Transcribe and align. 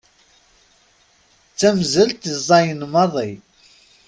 D 1.51 1.55
tamzelt 1.59 2.29
ẓẓayen 2.47 2.81
maḍi. 2.93 3.29